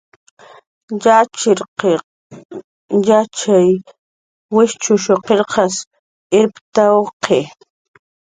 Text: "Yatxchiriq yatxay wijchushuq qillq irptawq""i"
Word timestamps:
"Yatxchiriq 1.03 1.83
yatxay 3.09 3.69
wijchushuq 4.55 5.19
qillq 5.27 5.55
irptawq""i" 6.39 7.39